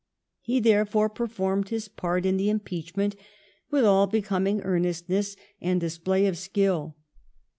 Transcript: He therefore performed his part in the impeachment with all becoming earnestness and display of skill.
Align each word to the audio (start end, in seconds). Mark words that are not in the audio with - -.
He 0.39 0.59
therefore 0.59 1.09
performed 1.09 1.69
his 1.69 1.87
part 1.87 2.25
in 2.25 2.37
the 2.37 2.49
impeachment 2.49 3.15
with 3.69 3.85
all 3.85 4.07
becoming 4.07 4.59
earnestness 4.61 5.35
and 5.61 5.79
display 5.79 6.25
of 6.25 6.39
skill. 6.39 6.95